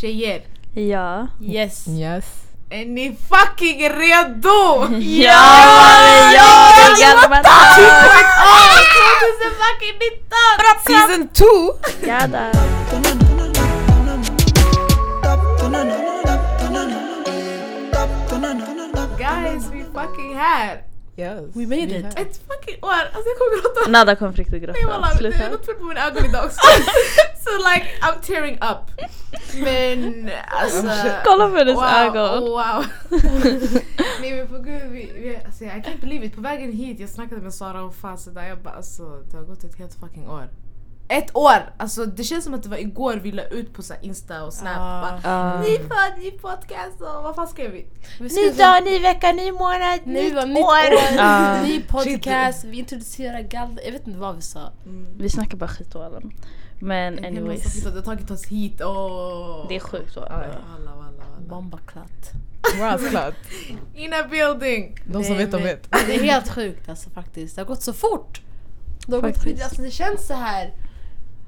[0.00, 0.42] Tjejer,
[0.74, 1.26] Ja.
[1.42, 1.88] Yes.
[1.88, 2.24] Yes.
[2.70, 4.86] är ni fucking redo?
[5.00, 5.32] Ja!
[6.34, 6.72] Ja!
[6.76, 7.46] det är garvat.
[10.86, 10.86] 2019!
[10.86, 11.44] Season 2!
[12.06, 12.58] Ja då.
[19.18, 20.91] Guys, we fucking här!
[21.16, 21.56] Yes.
[21.56, 22.04] We made it.
[22.04, 22.90] Ett fucking år!
[22.90, 23.90] Alltså jag kommer gråta.
[23.90, 24.88] Nada kommer riktigt Nej gråta.
[24.88, 26.60] walla, det är något fel på mina ögon idag också.
[27.44, 29.08] so like I'm tearing up.
[29.54, 31.10] Men alltså...
[31.24, 32.42] Kolla på hennes wow, ögon.
[32.42, 32.84] Oh, wow.
[34.20, 36.34] Nej men på gud, vi, vi, alltså, I can't believe it.
[36.34, 38.44] På vägen hit, jag snackade med Sara och fan sådär.
[38.48, 40.48] Jag bara alltså det har gått ett helt fucking år.
[41.08, 41.72] Ett år!
[41.76, 44.44] Alltså det känns som att det var igår vi la ut på så här Insta
[44.44, 44.76] och Snap.
[44.78, 45.00] Ah.
[45.02, 45.60] Bara, Ah.
[45.62, 47.86] Ny podd, ny podcast och vad fan skrev vi?
[48.20, 50.62] Vi Ny dag, ny vecka, ny månad, Nej, nytt år!
[50.64, 51.62] år, Ah.
[51.66, 53.82] ny podcast, vi introducerar Galde.
[53.84, 54.72] Jag vet inte vad vi sa.
[55.16, 56.30] Vi snackar bara skit och allen.
[56.80, 57.82] Men anyways.
[57.84, 59.68] Det har tagit oss hit och...
[59.68, 60.16] Det är sjukt.
[60.16, 60.28] walla,
[60.96, 61.24] walla.
[61.48, 62.30] Bombaklatt.
[62.78, 63.34] Wow, klart.
[63.94, 64.98] In a building!
[65.06, 65.90] De som Nej, vet, de vet.
[66.06, 67.56] Det är helt sjukt alltså faktiskt.
[67.56, 68.40] Det har gått så fort.
[69.06, 69.62] Det har gått.
[69.62, 70.72] Alltså det känns så här.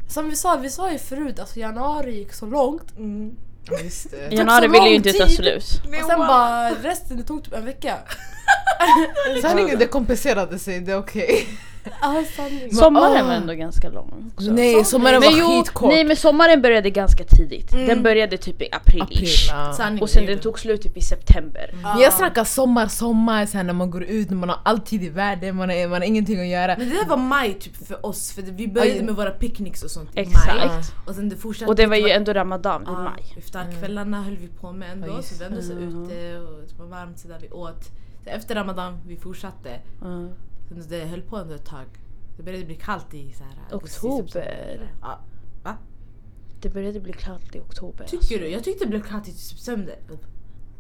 [0.09, 2.97] Som vi sa, vi sa ju förut, alltså januari gick så långt.
[2.97, 3.37] Mm.
[3.83, 4.35] Just det.
[4.35, 5.83] Januari så vill ju inte ta slut.
[5.87, 6.27] Och sen wow.
[6.27, 7.99] bara resten, det tog typ en vecka.
[9.43, 11.49] Sanningen, det kompenserade sig, det är okej.
[11.49, 11.55] Ja,
[12.73, 14.33] Sommaren var ändå ganska lång.
[14.35, 14.51] också.
[14.51, 15.89] Nej, sommaren var jo, skitkort.
[15.91, 17.73] nej men sommaren började ganska tidigt.
[17.73, 17.87] Mm.
[17.87, 19.29] Den började typ i april, April,
[20.03, 21.75] Och sen den tog slut typ i september.
[21.85, 21.95] Ah.
[21.95, 25.09] Men jag snackar sommar, sommar, så när man går ut, när man har alltid i
[25.09, 26.77] världen, man har, man har ingenting att göra.
[26.79, 29.91] Men det där var maj typ för oss, för vi började med våra picknicks och
[29.91, 30.25] sånt i maj.
[30.27, 30.93] Exakt.
[31.07, 31.69] Och sen det fortsatte.
[31.71, 33.35] Och det var ju till- ändå ramadan i maj.
[33.37, 35.81] Iftarkvällarna höll vi på med ändå, så vi ändå så det.
[35.81, 37.85] ute och det var varmt så där vi åt.
[38.25, 39.71] Så efter ramadan, vi fortsatte.
[40.03, 40.29] Mm.
[40.89, 41.87] Det höll på ändå ett tag.
[42.37, 44.91] Det började bli kallt i så här, Oktober.
[45.03, 45.19] Ja.
[45.65, 45.77] Va?
[46.61, 48.07] Det började bli klart i oktober.
[48.07, 48.49] Tycker du?
[48.49, 49.95] Jag tyckte det blev kallt i september.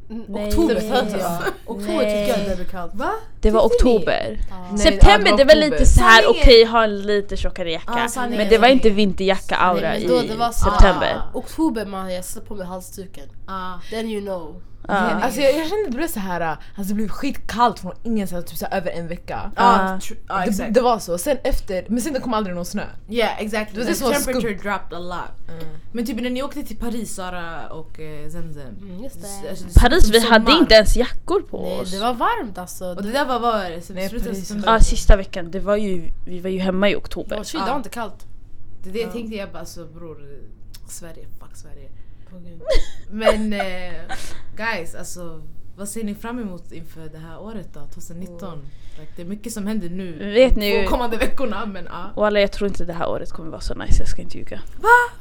[0.08, 0.48] Nej.
[0.48, 0.90] Oktober Nej.
[0.90, 1.42] föddes jag.
[1.66, 2.26] Oktober Nej.
[2.28, 2.94] tycker jag det blev kallt.
[2.94, 3.10] Va?
[3.40, 4.40] Det var Tyckte oktober.
[4.70, 7.98] Nej, September ja, det var lite så här okej ha en lite tjockare jacka.
[7.98, 11.14] Ja, sanningen, men det var inte vinterjacka-aura Nej, i men då det var så- september.
[11.16, 11.38] Ah.
[11.38, 13.28] Oktober man, jag satte på mig halsduken.
[13.46, 13.80] Ja.
[13.90, 14.62] Then you know.
[14.88, 14.94] Ja.
[14.94, 18.58] Alltså jag, jag kände det blev så här, alltså det blev skitkallt från ingenstans, typ
[18.58, 19.52] så över en vecka.
[19.56, 19.96] Ja, Ah.
[19.98, 20.74] tr- ja, det, exakt.
[20.74, 22.82] det var så, sen efter, men sen det kom aldrig någon snö.
[23.08, 23.78] Yeah exactly.
[23.84, 25.58] Det var det The temperature dropped a lot.
[25.92, 28.74] Men typ när ni åkte till Paris Sara och eh, Zemzem.
[28.82, 31.90] Mm, alltså, Paris vi hade inte ens jackor på Nej, oss.
[31.90, 32.84] det var varmt alltså.
[32.84, 33.88] Och det där var vad var det?
[33.94, 34.10] Nej.
[34.66, 37.42] Ja sista veckan, det var ju, vi var ju hemma i oktober.
[37.44, 38.26] kylt, det var inte kallt.
[38.82, 40.18] Det det jag tänkte jag bara alltså bror,
[40.88, 41.90] Sverige, fuck Sverige.
[43.10, 43.94] Men eh,
[44.56, 45.42] guys alltså
[45.76, 47.80] vad ser ni fram emot inför det här året då?
[47.94, 48.58] 2019?
[49.00, 50.32] Like, det är mycket som händer nu.
[50.34, 52.10] Vet de ni- två kommande veckorna men ja.
[52.14, 54.38] Och alla jag tror inte det här året kommer vara så nice, jag ska inte
[54.38, 54.60] ljuga.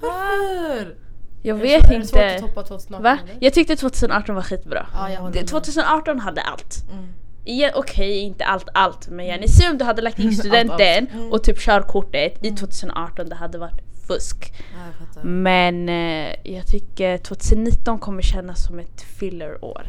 [0.02, 0.96] Varför?
[1.42, 2.48] Jag Är vet det så- är det svårt att inte.
[2.48, 3.18] toppa 2018 Va?
[3.24, 3.38] eller?
[3.40, 4.88] Jag tyckte 2018 var skitbra.
[4.94, 5.48] Ja, Det- med.
[5.48, 6.84] 2018 hade allt.
[6.92, 7.06] Mm.
[7.46, 11.44] Igen, Okej, inte allt allt men yani, se om du hade lagt in studenten och
[11.44, 14.54] typ körkortet i 2018, det hade varit fusk.
[14.74, 15.26] Ja, jag.
[15.26, 19.84] Men eh, jag tycker 2019 kommer kännas som ett filler-år.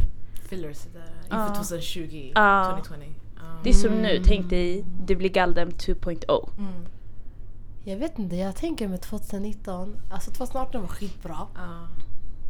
[0.48, 1.54] Fillers inför Ja.
[1.54, 2.76] 2020, Ja.
[2.86, 3.12] 2020.
[3.36, 3.42] Ja.
[3.64, 6.50] Det är som nu, tänk dig, det blir Galdem 2.0.
[6.58, 6.72] Mm.
[7.84, 11.38] Jag vet inte, jag tänker med 2019, alltså 2018 var skitbra.
[11.54, 11.88] Ja.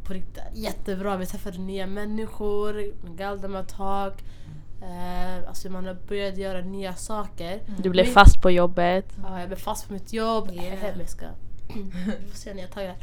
[0.04, 0.42] På riktigt.
[0.54, 4.24] Jättebra, vi träffade nya människor, Galdematak.
[4.82, 7.60] Eh, alltså man har börjat göra nya saker.
[7.78, 9.16] Du blev fast på jobbet.
[9.22, 10.50] Ja, jag blev fast på mitt jobb.
[10.52, 10.64] Yeah.
[10.66, 10.98] Yeah.
[10.98, 11.26] Jag ska...
[11.74, 12.94] Vi får se när jag taggar.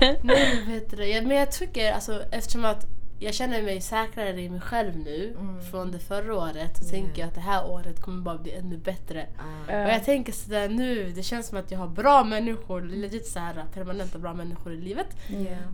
[0.22, 2.86] Nej men vet du, det, jag- men jag tycker alltså eftersom att
[3.18, 5.62] jag känner mig säkrare i mig själv nu Mm.
[5.70, 8.76] från det förra året så tänker jag att det här året kommer bara bli ännu
[8.76, 9.26] bättre.
[9.68, 9.84] Ja.
[9.84, 13.38] Och jag tänker sådär nu, det känns som att jag har bra människor, legit så
[13.38, 15.06] här permanenta bra människor i livet.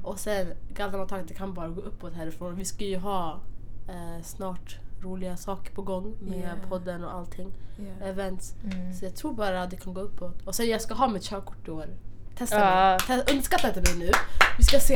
[0.02, 2.56] Och sen Galdematak, det kan bara gå uppåt härifrån.
[2.56, 3.40] Vi ska ju ha
[3.88, 6.58] eh, snart roliga saker på gång med Yeah.
[6.68, 7.52] podden och allting.
[7.78, 8.08] Yeah.
[8.10, 8.54] Events.
[8.64, 8.94] Mm.
[8.94, 10.42] Så jag tror bara att det kan gå uppåt.
[10.44, 11.86] Och sen jag ska ha mitt körkort i år.
[12.38, 12.98] Testa Ja.
[13.08, 13.24] mig.
[13.30, 14.10] Underskatta inte mig nu.
[14.58, 14.94] Vi ska se.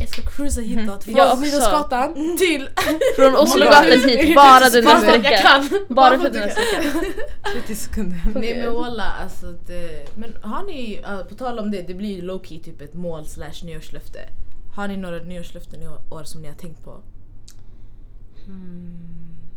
[0.00, 1.04] Jag ska cruisa hitåt.
[1.04, 1.40] Från.
[1.40, 2.68] Middagsgatan till...
[3.16, 5.68] Från Oslogatan hit, bara den här att jag veckan.
[5.68, 5.86] kan.
[5.96, 7.00] Bara för den här kan.
[7.00, 7.12] veckan.
[7.52, 8.20] 30 sekunder.
[8.34, 12.14] Nej men walla alltså det, Men har ni, uh, på tal om det, det blir
[12.16, 14.18] ju low key typ ett mål slash nyårslöfte.
[14.76, 17.00] Har ni några nyårslöften i år som ni har tänkt på?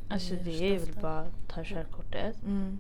[0.10, 2.36] Alltså det är väl bara att ta körkortet.
[2.46, 2.80] Mm.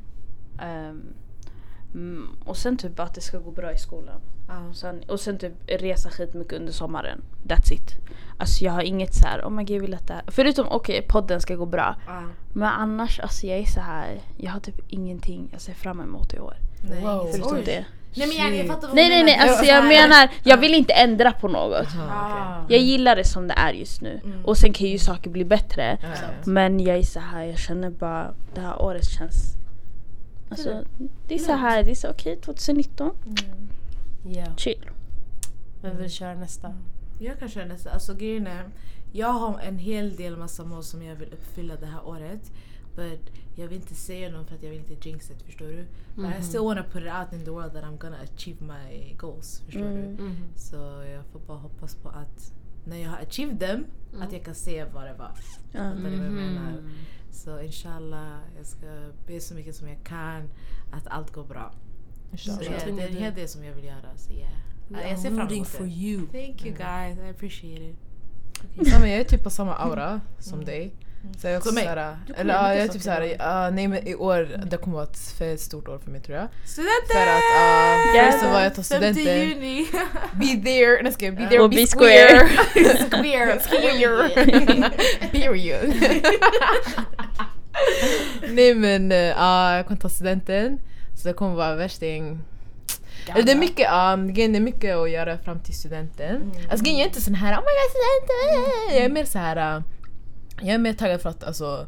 [1.93, 4.21] Mm, och sen typ att det ska gå bra i skolan.
[4.47, 4.73] Ja.
[4.73, 7.21] Sen, och sen typ resa skitmycket under sommaren.
[7.43, 7.95] That's it.
[8.37, 10.23] Alltså jag har inget så här, oh my god jag vill att det här.
[10.27, 11.95] Förutom okej podden ska gå bra.
[12.07, 12.23] Ja.
[12.53, 14.21] Men annars alltså jag är så här.
[14.37, 16.53] jag har typ ingenting jag ser fram emot i år.
[16.89, 17.27] Nej, Wow.
[17.31, 17.65] Förutom sånt.
[17.65, 17.85] det.
[18.15, 19.49] Nej men jag, jag fattar vad Nej nej nej, menar.
[19.49, 21.87] alltså jag menar, jag vill inte ändra på något.
[22.09, 22.65] Ah.
[22.69, 24.21] Jag gillar det som det är just nu.
[24.23, 24.45] Mm.
[24.45, 25.97] Och sen kan ju saker bli bättre.
[26.01, 26.09] Ja.
[26.45, 29.55] Men jag är så här, jag känner bara, det här året känns...
[30.49, 30.83] Alltså,
[31.27, 33.11] det är så här, det är så okej 2019,
[34.23, 34.45] Ja.
[34.57, 34.89] chill.
[35.81, 36.73] Vem vill köra nästa?
[37.19, 37.89] Jag kan köra nästa.
[37.91, 38.63] Alltså grejen är,
[39.11, 42.51] jag har en hel del massa mål som jag vill uppfylla det här året.
[42.99, 43.19] But
[43.55, 45.85] jag vill inte säga någon för att jag vill inte jinx it, förstår du?
[46.15, 49.13] But I still wanna put it out in the world that I'm gonna achieve my
[49.17, 50.15] goals, förstår Mm.
[50.17, 50.23] du?
[50.23, 50.35] Mhm.
[50.55, 50.75] Så
[51.15, 52.53] jag får bara hoppas på att
[52.85, 53.85] när jag har achieved them,
[54.21, 55.31] att jag kan se vad det var.
[55.71, 55.79] Ja.
[55.79, 56.71] Fattar ni vad jag menar?
[56.71, 56.89] Mhm.
[57.31, 58.87] Så inshallah, jag ska
[59.27, 60.49] be så mycket som jag kan
[60.91, 61.73] att allt går bra.
[62.29, 62.63] Så Inshallah.
[62.63, 64.17] yeah, det är en hel del som jag vill göra.
[64.17, 64.51] Så yeah.
[64.91, 65.89] Ja, jag ser fram emot for det.
[65.89, 66.27] you.
[66.27, 67.95] Thank you guys, I appreciate it.
[68.87, 70.91] Samma, jag är typ på samma aura som dig.
[71.41, 74.49] Så jag också såhär, eller ja, jag är typ såhär, uh, nej men i år,
[74.65, 76.47] det kommer vara ett fett stort år för mig tror jag.
[76.65, 77.13] Studenter!
[77.13, 78.31] För att uh, Yeah.
[78.31, 79.87] först så var jag tar 5 studenten, juni!
[80.33, 82.47] be there, nej ska jag, be there, Och be be square.
[83.09, 83.59] Square!
[83.69, 84.91] Period.
[85.31, 85.93] Period.
[88.49, 90.79] nej men uh, jag kommer ta studenten,
[91.15, 92.39] så det kommer vara värsting.
[93.27, 96.35] Eller det är mycket, um, det är mycket att göra fram till studenten.
[96.35, 96.51] Mm.
[96.71, 98.95] Alltså jag är inte sån här oh my god studenten!
[98.95, 99.77] Jag är mer så här.
[99.77, 99.83] uh,
[100.61, 101.87] jag är mer taggad för att alltså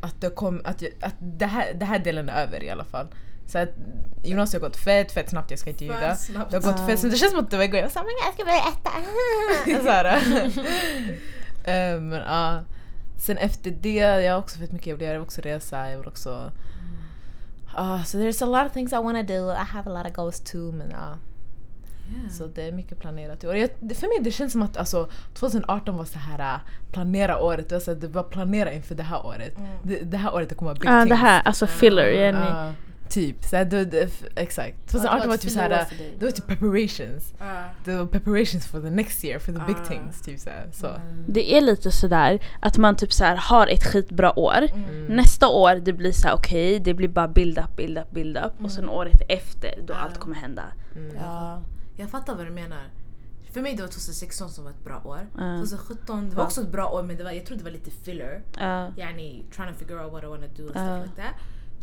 [0.00, 2.84] att det kom, att, jag- att det här, det här delen är över i alla
[2.84, 3.06] fall.
[3.46, 3.68] Så att
[4.24, 6.16] gymnasiet har gått fett, fett snabbt, jag ska inte ljuga.
[6.16, 6.50] Snabbt.
[6.50, 8.34] Det har gått fett, så det känns som att det var igår, jag sa jag
[8.34, 8.90] ska börja etta.
[9.84, 10.16] så här.
[11.64, 12.60] Eh, Men ja.
[13.18, 15.90] Sen efter det, jag har också fett mycket jag vill göra, jag vill också resa,
[15.90, 16.52] jag vill också
[17.78, 19.50] Uh, so there's a lot of things I want to do.
[19.50, 20.72] I have a lot of goals too.
[20.72, 21.16] Men ja,
[22.18, 22.30] Yeah.
[22.30, 23.56] så det är mycket planerat i år.
[23.56, 26.60] Jag, det- för mig det känns som att alltså, 2018 var så här äh,
[26.92, 27.68] planera året.
[27.68, 29.58] Det var, så här, det var planera inför det här året.
[29.58, 29.70] Mm.
[29.82, 31.08] Det, det här året det kommer vara big Ja things.
[31.08, 32.38] det här, alltså filler, Jenny.
[32.38, 32.72] Ja,
[33.08, 33.44] typ.
[33.44, 34.88] Så här, det, det, exakt.
[34.90, 35.86] 2018 var typ så här,
[36.18, 37.34] det var typ preparations.
[37.40, 37.62] Ah.
[37.84, 39.84] Det var preparations for the next year, for the big Ah.
[39.88, 40.22] things.
[40.22, 40.50] Typ så.
[40.50, 40.86] Här, så.
[41.28, 44.68] Det är lite sådär att man typ så här har ett skitbra år.
[44.74, 45.04] Mm.
[45.06, 48.36] Nästa år det blir så här okej, det blir bara build up, build up, build
[48.36, 48.64] up.
[48.64, 50.62] Och sen året efter då allt kommer hända.
[50.96, 51.16] Mm.
[51.16, 51.60] Ja.
[51.96, 52.82] Jag fattar vad du menar.
[53.52, 55.26] För mig det var 2016 som var ett bra år.
[55.36, 55.56] Ja.
[55.58, 57.90] 2017 det var också ett bra år men det var, jag tror det var lite
[57.90, 58.42] filler.
[58.58, 58.92] Ja.
[58.96, 60.80] Yani trying to figure out what I want to do Ja.
[60.80, 61.34] stuff like that.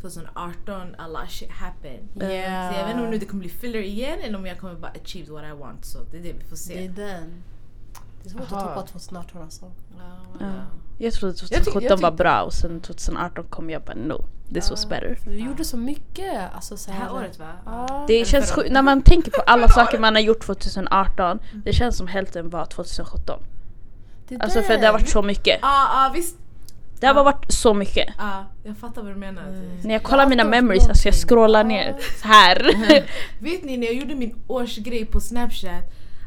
[0.02, 2.22] 2018 a lot shit happened.
[2.24, 2.74] Yeah.
[2.74, 4.76] Så jag vet inte om nu det kommer bli filler igen eller om jag kommer
[4.76, 5.86] bara achieve what I want.
[5.86, 6.86] Så det är det vi får Det se.
[6.86, 7.44] är den.
[8.24, 8.68] Det är svårt att Aha.
[8.76, 9.66] toppa 2018 alltså.
[9.98, 10.04] Ja,
[10.40, 10.46] Ja.
[10.46, 10.52] ja.
[10.98, 14.26] Jag trodde Jag tyck- jag 2017 var bra och sen 2018 kom jag bara no,
[14.54, 15.18] this was better.
[15.28, 16.54] Vi gjorde så mycket.
[16.56, 17.52] Alltså, så Det här året va?
[17.66, 18.04] Ja.
[18.08, 21.74] Det Eller känns sjukt, när man tänker på alla saker man har gjort 2018, det
[21.74, 23.40] känns som hälften var 2017.
[24.28, 25.60] Det Alltså för det har varit så mycket.
[25.62, 26.38] Ja, ja visst.
[27.00, 28.10] Det har bara varit så mycket.
[28.18, 29.44] Ja, jag fattar vad du menar.
[29.84, 32.58] När jag kollar mina memories, alltså jag scrollar ner så här.
[33.40, 35.84] Vet ni när jag gjorde min årsgrej på snapchat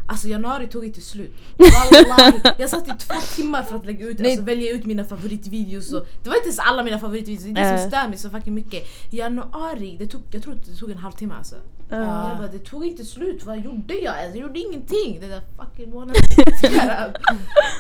[0.07, 1.35] Alltså januari tog inte slut.
[1.57, 5.93] Wallahi, jag satt i två timmar för att lägga ut, alltså välja ut mina favoritvideos
[5.93, 8.31] och Det var inte ens alla mina favoritvideos, det är det som stör mig så
[8.31, 8.89] fucking mycket.
[9.11, 11.57] Januari, det tog, jag tror att det tog en halvtimme alltså.
[11.89, 12.29] Ja.
[12.29, 14.15] Jag bara, det tog inte slut, vad gjorde jag?
[14.25, 16.23] Jag gjorde ingenting den där fucking månaden.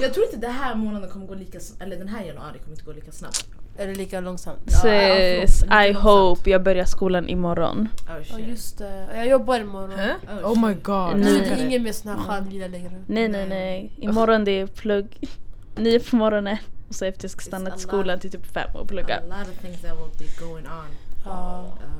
[0.00, 2.84] jag tror inte den här månaden kommer gå lika eller den här januari kommer inte
[2.84, 3.46] gå lika snabbt.
[3.78, 4.58] Är det lika långsamt?
[4.70, 7.88] Sis, I hope jag börjar skolan imorgon.
[8.08, 8.48] Oh, Ja shit.
[8.48, 9.06] just det.
[9.14, 9.90] Jag jobbar imorgon.
[9.98, 10.44] Huh?
[10.44, 11.16] Oh, Oh my god.
[11.16, 11.40] Nej.
[11.40, 12.90] Det är ingen mer sån här skärmvila längre.
[13.06, 15.18] Nej nej nej, imorgon det är plugg.
[15.76, 16.56] Nio på morgonen.
[16.88, 19.16] Och så efter jag ska stanna till skolan till typ fem och plugga.
[19.16, 20.86] A lot of things that will be going on.
[21.24, 21.64] Ja.
[21.84, 21.90] Um,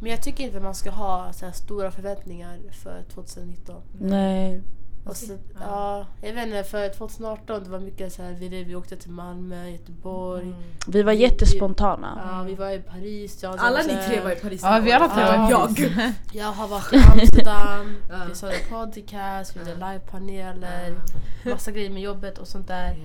[0.00, 3.82] Men jag tycker inte man ska ha så här stora förväntningar för 2019.
[4.00, 4.62] Nej.
[5.06, 5.36] Och så, Ja.
[5.60, 9.10] ja, jag vet inte, för 2018 det var mycket så här, vi, vi åkte till
[9.10, 10.42] Malmö, Göteborg.
[10.42, 10.54] mm.
[10.88, 12.20] Vi var Vi- jättespontana.
[12.30, 13.42] Ja, vi var i Paris.
[13.42, 14.60] Jag, Alla ni tre var i Paris.
[14.62, 15.76] Ja, vi alla tre var i jag.
[15.76, 16.14] Paris.
[16.32, 18.16] Jag har varit i Amsterdam, Ja.
[18.28, 19.92] vi såg en podcast, vi gjorde Ja.
[19.92, 20.94] livepaneler,
[21.44, 22.96] massa grejer med jobbet och sånt där.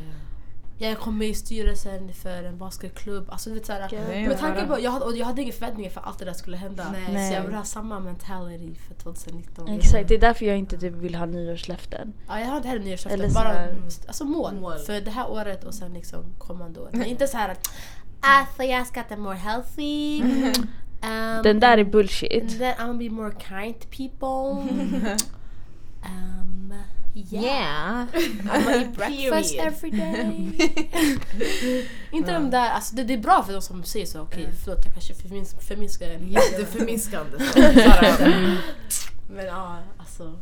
[0.82, 3.30] Jag kom med i styrelsen för en basketklubb.
[3.30, 6.26] Alltså, vet, såhär, med tanke på, jag hade, jag hade inga förväntningar för allt det
[6.26, 6.96] där skulle hända.
[7.14, 7.28] Nej.
[7.30, 9.68] Så jag vill ha samma mentality för 2019.
[9.68, 12.14] Exakt, det är därför jag inte typ vill ha nyårslöften.
[12.28, 13.76] Ja, jag har inte heller Eller nyårslöften, så bara här-
[14.08, 14.80] alltså mål, Mål.
[14.80, 16.90] för det här året och sen liksom kommande år.
[16.92, 17.68] Men inte så här att
[18.20, 20.22] alltså jag ska äta more healthy.
[21.04, 22.58] Um, Den där är and bullshit.
[22.60, 24.72] then I'm gonna be more kind to people.
[26.06, 26.74] um,
[27.14, 27.44] yeah.
[27.44, 28.08] Yeah.
[28.14, 29.74] Eat breakfast Period.
[29.74, 31.88] every day.
[32.12, 34.86] inte de där, alltså det, det är bra för de som säger så, okej förlåt
[34.86, 37.38] jag kanske förmins, förminskar en Jätteförminskande.
[39.30, 40.36] Men ja, alltså.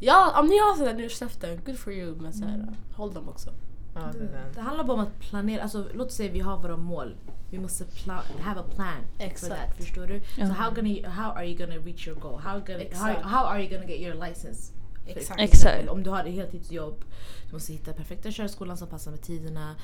[0.00, 2.16] Ja, om ni har sådana nyårslöften, good for you.
[2.20, 2.66] Men så här,
[2.96, 3.50] håll dem också.
[3.94, 4.28] Ja, det.
[4.54, 7.16] Det handlar bara om att planera, alltså låt säga vi har våra mål.
[7.50, 9.52] Vi måste pla- have a plan for Exakt.
[9.52, 10.20] that, förstår du?
[10.36, 10.46] Ja.
[10.46, 12.38] So how, gonna you, how are you gonna reach your goal?
[12.38, 14.72] How, gonna, how, how are you gonna get your license?
[15.06, 15.40] Exakt.
[15.40, 15.88] Exakt.
[15.88, 17.04] Om du har ett heltidsjobb,
[17.46, 19.76] du måste hitta perfekta körskolan som passar med tiderna.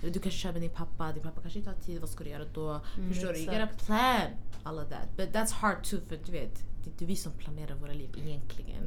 [0.00, 2.30] Du kanske kör med din pappa, din pappa kanske inte har tid, vad ska du
[2.30, 2.80] göra då?
[2.96, 3.38] Mm, Förstår du?
[3.38, 3.70] You exakt.
[3.70, 4.30] gotta plan
[4.62, 5.16] all of that.
[5.16, 6.54] But that's hard too för du vet,
[6.84, 8.82] det är inte vi som planerar våra liv egentligen.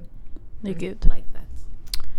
[0.62, 0.98] Det är Gud.
[1.04, 1.65] Like that.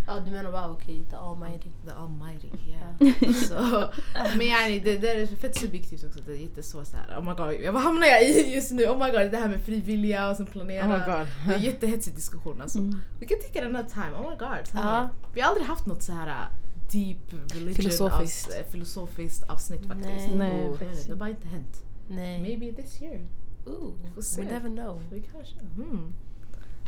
[0.06, 1.68] Ja du menar bara okej, the almighty.
[1.86, 3.90] The almighty, yeah.
[4.36, 6.20] men yani, det, det är fett subjektivt också.
[6.26, 8.84] Det är jättesvårt såhär, oh my god, vad hamnar jag i just nu?
[8.86, 10.84] Oh my god, det här med frivilliga och sen planera.
[10.84, 11.26] Oh my god.
[11.46, 12.78] Det är en jättehetsig diskussion alltså.
[12.78, 13.00] Mm.
[13.20, 14.82] Vi kan take it another time, oh my god.
[14.82, 16.46] Här, Vi har aldrig haft något så här uh,
[16.92, 18.48] deep religion Filosofiskt.
[18.48, 20.08] Avs, eh, filosofiskt avsnitt faktiskt.
[20.08, 20.36] Nej.
[20.36, 21.82] Nej, Och, faktiskt det har bara inte hänt.
[22.08, 22.42] Nej.
[22.42, 23.26] Maybe this year.
[23.66, 24.42] Ooh, se.
[24.42, 25.02] we never know.
[25.10, 26.12] Vi kanske, hmm.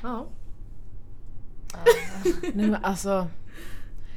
[0.03, 0.27] Ja.
[2.55, 3.29] Nej men alltså.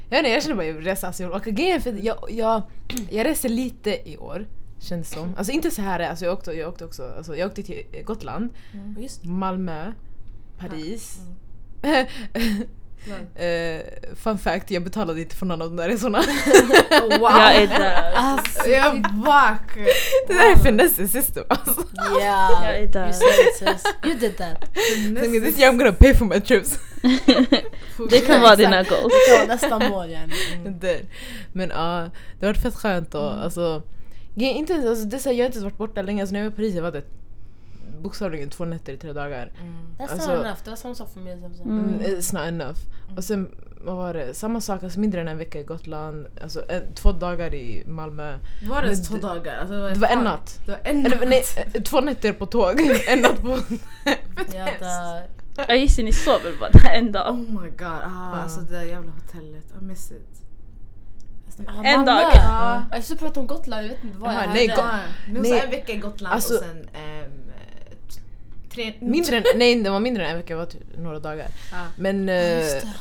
[0.10, 1.08] Jag, vet inte, jag känner bara att jag resa.
[1.08, 1.50] Alltså, åka.
[1.50, 2.62] Grejen för jag, jag,
[3.10, 4.48] jag reser lite i år.
[4.80, 5.36] Känns som.
[5.38, 8.50] Alltså inte så här, alltså jag åkte, jag åkte också, alltså jag åkte till Gotland,
[8.98, 9.92] Just Malmö,
[10.60, 11.20] Paris.
[13.36, 13.82] Eh,
[14.16, 16.20] fun fact, jag betalade inte för någon av de där resorna.
[17.02, 17.32] Wow!
[17.32, 18.12] Jag är där.
[18.16, 19.76] Alltså, Jag är back!
[20.28, 21.82] det där är finesse system alltså.
[22.20, 22.66] yeah.
[22.66, 23.14] Jag är där.
[24.06, 24.78] You did that.
[24.78, 26.80] Year I'm gonna pay for my trips.
[28.10, 29.14] Det kan vara dina goals.
[29.40, 30.32] Det nästa mål igen.
[30.82, 31.02] Det-
[31.54, 33.82] Men ja, det har varit fett skönt och alltså,
[34.36, 36.40] grejen är inte, alltså det här, jag har inte ens varit borta länge, alltså när
[36.40, 37.04] jag var i Paris jag var det
[38.02, 39.52] bokstavligen två nätter i tre dagar.
[40.00, 40.58] That's Alltså- not enough.
[40.64, 41.38] Det var samma sak för mig.
[41.58, 41.86] Som Mm.
[41.90, 42.00] Mm.
[42.02, 42.78] It's not enough.
[43.18, 43.50] Och sen
[43.84, 47.12] vad var det, samma sak, alltså mindre än en vecka i Gotland, alltså en, två
[47.12, 48.38] dagar i Malmö.
[48.70, 49.58] Var det Men två dagar?
[49.58, 50.60] Alltså, det, var Det var en natt.
[50.66, 51.30] Det var en Eller natt.
[51.30, 51.44] nej,
[51.74, 53.50] eh, två nätter på tåg, en natt på...
[54.54, 55.24] Jag hade...
[55.68, 57.38] Jag gissar ni sover bara där en Oh dag.
[57.40, 59.66] my god, ah, alltså det där jävla hotellet.
[59.82, 60.28] I miss it.
[61.68, 62.06] Ah, En Malmö.
[62.12, 62.32] dag.
[62.36, 62.84] Ja.
[62.92, 64.82] Jag skulle prata om Gotland, jag vet inte vad jag nej, hade.
[64.82, 65.60] Go- Nej.
[65.60, 67.00] så en vecka i Gotland Alltså- och sen t-
[68.74, 68.94] tre...
[69.00, 71.48] Mindre än, nej det var mindre än en vecka, det var typ några dagar.
[71.72, 71.78] Ja.
[71.96, 72.30] Men.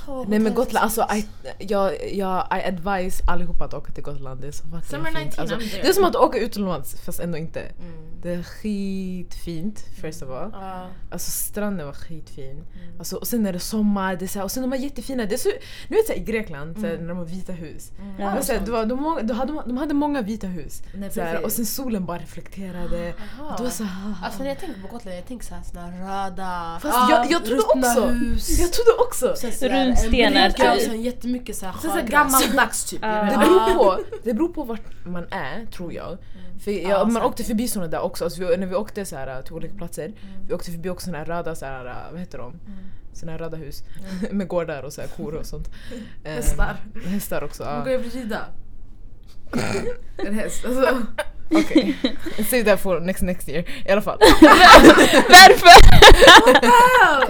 [0.09, 1.27] Åh, nej men Gotland, så alltså I,
[1.59, 5.25] jag, jag, I advise allihopa att åka till Gotland, det är så fucking Summer fint.
[5.39, 7.61] 19, Alltså, det är som att åka utomlands fast ändå inte.
[7.61, 8.07] Mm.
[8.23, 10.50] Det är skitfint first of all.
[10.53, 10.87] Ja.
[11.11, 12.50] Alltså stranden var skitfin.
[12.50, 12.99] Mm.
[12.99, 15.27] Alltså, och sen är det sommar, det är så här, och sen de var jättefina.
[15.27, 15.49] Det är så,
[15.89, 17.03] nu vet jag i Grekland, så här, Mm.
[17.03, 17.91] när de har vita hus.
[18.00, 18.21] Mm.
[18.21, 18.35] Ja.
[18.35, 20.83] Var så här, det var, de, de, hade, de hade många vita hus.
[20.95, 23.15] Nej, Så här, och sen solen bara reflekterade.
[23.41, 25.90] Och det var så här, Alltså när jag tänker på Gotland, jag tänker såhär såna
[25.90, 28.61] röda, Fast ah, jag, jag trodde ruttna också, hus.
[28.61, 29.26] jag trodde också.
[29.69, 31.05] Runstenar typ.
[31.05, 32.11] jättemycket Så, så här sjögräs.
[32.11, 32.99] gammaldags typ.
[33.02, 36.19] Jag Det beror, på, det beror på vart man är, tror jag.
[36.64, 39.17] För jag, Ja, man åkte förbi såna där också, alltså vi, när vi åkte så
[39.17, 40.12] här, till olika platser,
[40.49, 42.55] vi åkte förbi också såna här röda, så här, vad heter de?
[43.12, 43.83] Såna här röda hus
[44.31, 45.69] med gårdar och så här, kor och sånt.
[46.25, 46.76] Eh, Hästar.
[47.07, 47.64] Hästar också.
[47.64, 48.38] Man går ju rida.
[50.26, 50.64] En häst.
[50.64, 51.02] Alltså.
[51.54, 51.97] Okej.
[52.50, 53.64] Save that for next, next year.
[53.87, 54.19] I alla fall.
[55.28, 55.69] Varför?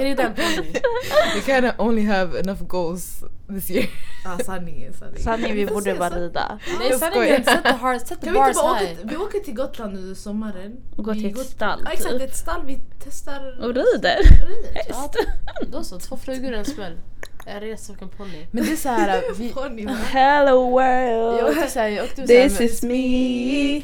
[0.02, 0.72] En ponny.
[1.34, 3.86] We kinda only have enough goals this year.
[4.24, 5.22] Ja sanningen, sanningen.
[5.22, 6.58] Sanning, vi borde bara rida.
[6.80, 9.96] Nej sanningen, set the, the Kan vi inte bars bara åka, vi åker till Gotland
[9.98, 10.76] under sommaren.
[10.96, 12.22] Och gå Vi till ett går- stall, Ja exakt, typ.
[12.22, 13.58] ett stall vi testar.
[13.60, 14.18] Och rider.
[14.74, 15.16] Häst.
[15.72, 16.96] Då så, två flugor i en smäll.
[17.46, 18.46] En resa och en ponny.
[18.50, 19.86] Men det är såhär, vi?
[20.12, 21.56] Hello jag world.
[21.58, 23.82] åkte såhär, jag åkte This is me.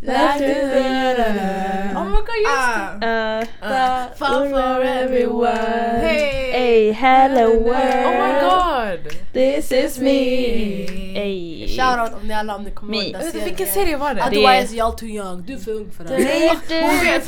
[0.00, 3.40] Like the Oh my god just Ah.
[3.40, 4.06] Uh, Ah.
[4.18, 6.00] Fall for everyone.
[6.00, 6.50] Hey!
[6.52, 8.04] Hey, hello world.
[8.06, 9.00] Oh my god!
[9.32, 10.86] This is me.
[11.14, 11.66] Hey.
[11.68, 13.04] Shoutout om ni alla om ni kommer Me.
[13.04, 13.44] ihåg den serien.
[13.44, 14.22] vilken serie var det?
[14.22, 16.16] Otherwise y'all too young, du är för ung för det.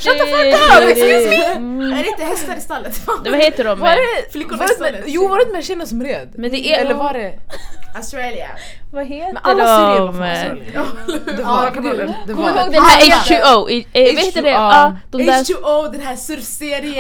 [0.00, 1.44] Shut the fuck up, excuse me.
[1.56, 1.92] Mm.
[1.92, 3.00] Är det inte hästar i stallet?
[3.24, 3.80] Vad heter de?
[3.80, 5.00] Var det, Flickorna var det istället.
[5.00, 6.28] med, jo var det med tjejerna som red?
[6.34, 6.80] Men det är...
[6.84, 7.38] Eller var det?
[7.96, 8.48] Australia.
[8.96, 11.32] Vad heter Men alla serier var de?
[11.36, 13.70] Det Ja, var, kommer du- ihåg den här H2O?
[13.70, 14.48] I- eh, Vad heter det?
[14.50, 14.72] H2O.
[14.74, 15.32] Ja, de där...
[15.44, 16.92] H2O, den här surfserien.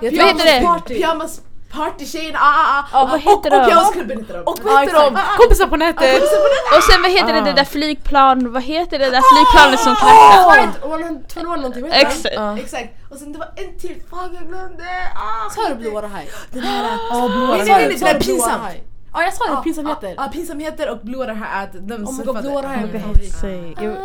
[0.00, 0.66] Det.
[0.66, 0.94] Party.
[0.94, 1.40] Pyjamas
[1.72, 2.38] party-tjejerna.
[2.38, 3.04] Ah, ah, ah.
[3.06, 3.64] Vad Och- heter och, de?
[3.64, 4.40] pyjamasklubben heter de.
[4.40, 5.18] Och vad heter de?
[5.38, 6.22] Kompisar på nätet!
[6.76, 7.44] Och sen vad heter det, Ah.
[7.44, 10.44] det där flygplan, vad heter det där flygplanet som kraschade?
[10.48, 10.80] Var det inte
[11.38, 11.82] 121 någonting?
[11.82, 12.58] Vad heter den?
[12.58, 12.74] Exakt.
[12.74, 13.12] Exakt.
[13.12, 13.96] Och sen det var en till.
[14.10, 14.84] Fan jag glömde.
[15.14, 16.28] Ah, Sa du Water High?
[16.50, 16.82] Den här...
[17.28, 17.56] Blåa.
[17.56, 18.82] Nej, nej,
[19.14, 19.18] är?
[19.18, 20.14] Ja jag sa det, pinsamheter.
[20.16, 22.48] Ja, pinsamheter och Blue Water High, att de Oh surfade.
[22.48, 23.02] Water High är min
[23.78, 23.82] Ah.
[23.82, 23.96] jag-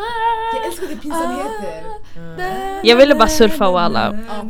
[0.55, 1.83] Jag älskade pinsamheter.
[2.83, 4.19] Jag ville bara surfa och alla.
[4.27, 4.43] Ja.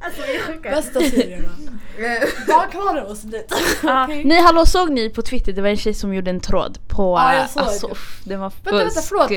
[0.00, 0.70] Alltså jag är.
[0.76, 1.48] Bästa serierna.
[2.48, 3.42] Bakhanen och sådär.
[3.82, 6.78] Ja, nej hallå såg ni på Twitter, det var en tjej som gjorde en tråd
[6.88, 7.16] på...
[7.18, 7.94] Ja, jag äh, såg alltså, det.
[8.30, 8.66] den var fusk.
[8.66, 9.28] Vänta, vänta, förlåt.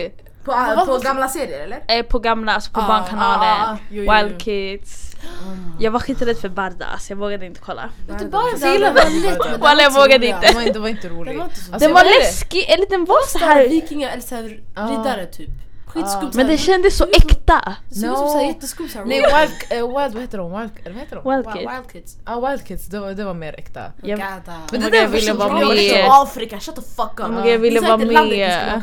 [0.43, 0.51] På,
[0.86, 1.79] på vad- gamla serier eller?
[1.88, 4.38] Eh, på gamla, alltså på Ah, Barnkanalen, ah, ah, jo, jo, Wild jo.
[4.39, 5.05] Kids.
[5.79, 7.89] Jag var skiträdd för Barda, så jag vågade inte kolla.
[8.08, 9.22] Bara Jag var den.
[9.22, 10.48] men den Walla, jag var vågade inte.
[10.48, 11.08] Det var inte, det var inte.
[11.08, 12.19] Den var så Alltså, Den var är det?
[12.19, 14.88] läskig, eller den var så Såhär här vikingar eller såhär Ah.
[14.89, 15.50] riddare typ.
[15.89, 16.34] Skitskumt.
[16.34, 17.75] Men det såhär- kändes så äkta.
[17.89, 18.29] Det såg ut som No.
[18.31, 19.05] såhär jätteskumt såhär.
[19.05, 20.60] Nej, wild, eh, wild, vad heter de?
[20.60, 21.29] Wild, vad heter de?
[21.31, 21.72] Wild Wild, Kids.
[21.74, 22.17] wild kids.
[22.25, 23.81] Ja, Wild Kids, det var, det var mer äkta.
[24.03, 24.60] Jag- Gada.
[24.72, 25.77] Men det där ville var vara så De med.
[25.77, 27.25] till Afrika, shut the fuck up!
[27.29, 28.81] Oh God, jag ville vara med.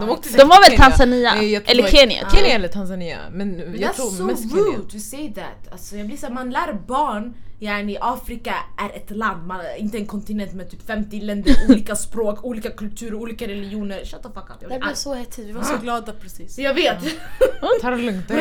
[0.00, 0.78] De, åkte De var väl.
[0.78, 1.34] Tanzania?
[1.66, 2.30] Eller Kenya?
[2.30, 3.18] Kenya eller Tanzania.
[3.30, 4.64] Men jag that's tror so mest Kenya.
[4.64, 5.72] rude to say that.
[5.72, 9.98] Alltså jag blir så här, man lär barn, yani Afrika är ett land, man, inte
[9.98, 14.04] en kontinent med typ 50 länder, olika språk, olika kulturer, olika religioner.
[14.04, 14.56] Shut the fuck up.
[14.60, 16.58] Jag, Det blev så hetsigt, vi var så glada precis.
[16.58, 16.98] jag vet.
[17.80, 18.28] Ta det lugnt.
[18.28, 18.40] Damn.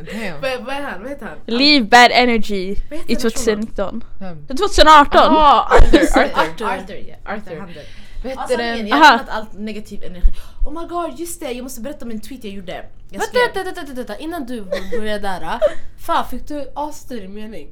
[0.00, 0.40] Damn.
[0.40, 1.00] vad, vad är han?
[1.02, 1.38] Vad heter han?
[1.46, 4.04] Leave bad energy i den 2019.
[4.20, 4.46] Vem?
[4.46, 5.36] 2018!
[5.36, 6.40] Ah, Arthur, Arthur.
[6.40, 6.66] Arthur.
[6.66, 7.32] Arthur, ja.
[7.32, 7.82] Arthur.
[8.24, 8.86] Vad Alltså, den?
[8.88, 10.32] jag har allt negativ energi.
[10.66, 11.52] Oh my god, just det!
[11.52, 12.86] Jag måste berätta om en tweet jag gjorde.
[13.10, 14.64] Jag Vänta, vänta, vänta, vänta, vänta, innan du
[14.98, 15.40] börjar där.
[15.44, 15.60] ah.
[16.06, 17.68] Fan fick du asstyrig mening?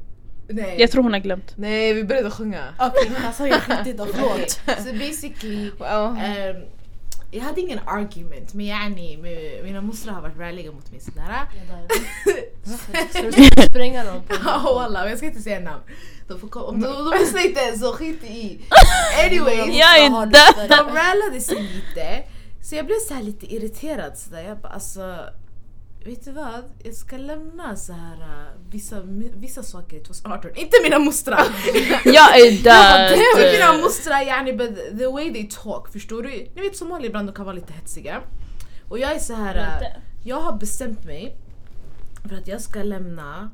[0.49, 0.77] Nej.
[0.79, 1.53] Jag tror hon har glömt.
[1.57, 2.65] Nej, vi började sjunga.
[2.79, 4.51] Okej, men alltså jag skitit då, förlåt.
[4.79, 6.19] Så basically, Wow.
[6.23, 6.57] ehm,
[7.31, 11.47] jag hade ingen argument men yani, med- mina mostrar har varit vänliga mot mig sådär.
[13.11, 15.83] Ska du spränga dem på Ja walla, jag ska inte säga namn.
[16.29, 18.61] De, får, om de, de lyssnar inte ens så skit i.
[19.27, 20.39] Anyways, Jag är inte.
[20.69, 22.23] de rallade sig lite.
[22.63, 24.43] Så jag blev så här lite irriterad sådär.
[24.43, 25.17] Jag bara alltså,
[26.05, 26.65] vet du vad?
[26.85, 29.01] Jag ska lämna så här uh, vissa,
[29.37, 30.51] vissa saker i 2018.
[30.55, 31.39] Inte mina mostrar!
[32.05, 33.19] Jag är Jag bara, död!
[33.35, 36.29] "Damn, mina mostrar yani but the way they talk, förstår du?
[36.55, 38.21] Ni vet somalier ibland de kan vara lite hetsiga.
[38.89, 39.57] Och jag är så här.
[39.57, 39.87] äh,
[40.25, 41.37] jag har bestämt mig
[42.29, 43.51] för att jag ska lämna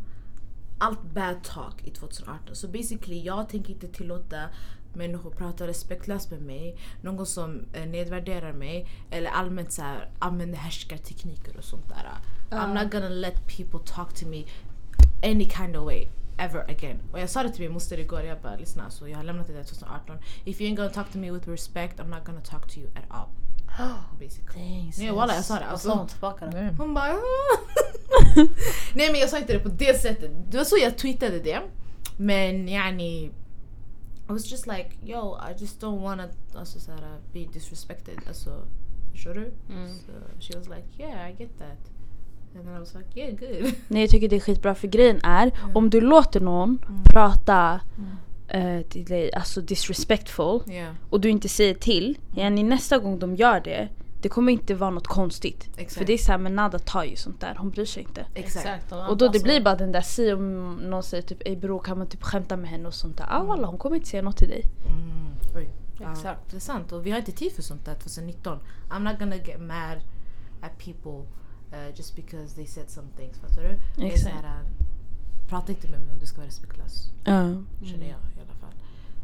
[0.85, 2.57] allt bad talk i 2018.
[2.57, 4.49] Så basically jag tänker inte tillåta
[4.93, 10.59] människor prata respektlöst med mig, någon som eh, nedvärderar mig eller allmänt så här, använder
[10.59, 12.07] härskartekniker och sånt där.
[12.59, 14.45] I'm not gonna let people talk to me
[15.23, 17.01] any kind of way ever again.
[17.13, 19.47] Och jag sa det till min moster igår, jag bara lyssna alltså, jag har lämnat
[19.47, 20.17] det där 2018.
[20.45, 22.89] If you ain't gonna talk to me with respect I'm not gonna talk to you
[22.95, 23.29] at all.
[24.19, 24.93] Basically.
[24.99, 25.61] Nej walla jag sa det.
[25.61, 25.89] Vad Alltså.
[25.89, 26.53] sa hon tillbaka då?
[26.53, 26.79] Damn.
[26.79, 27.13] Hon bara
[28.95, 30.31] Nej men jag sa inte det på det sättet.
[30.51, 31.61] Det var så jag tweetade det.
[32.17, 33.25] Men yani
[34.29, 38.15] I was just like yo I just don't wanna alltså, såhär, be disrespected.
[38.29, 38.51] Alltså
[39.13, 39.53] förstår du?
[39.75, 39.89] Mm.
[39.89, 41.91] So she was like yeah I get that.
[42.57, 43.75] And then I was like yeah good.
[43.89, 47.03] Nej jag tycker det är skitbra för grejen är om du låter någon Mm.
[47.05, 47.81] prata
[48.49, 50.95] eh, till dig, alltså disrespectful yeah.
[51.11, 53.89] och du inte säger till, yani nästa gång de gör det,
[54.25, 55.69] det kommer inte vara något konstigt.
[55.77, 55.99] Exakt.
[55.99, 58.27] För det är såhär med nada tar ju sånt där, hon bryr sig inte.
[58.35, 58.93] Exakt.
[58.93, 61.99] Och då det blir bara den där si om någon säger typ ey bror kan
[61.99, 63.27] man typ skämta med henne och sånt där.
[63.29, 64.65] Ah walla hon kommer inte säga något till dig.
[64.87, 65.35] Mm.
[65.57, 65.71] Oj.
[66.01, 66.51] Ja, Exakt.
[66.51, 68.59] det är sant och vi har inte tid för sånt där 2019.
[68.91, 69.99] I'm not gonna get mad
[70.61, 71.19] at people
[71.73, 73.39] uh, just because they said some things.
[73.39, 74.05] Fattar du?
[74.07, 74.35] Exakt.
[74.35, 74.69] här, uh,
[75.49, 77.13] prata inte med mig om du ska vara respektlös.
[77.25, 77.33] Ja.
[77.83, 78.19] Känner jag.